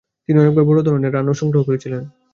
[0.25, 2.03] তিনি অনেকবার বড় ধরনের রানও সংগ্রহ করেছিলেন।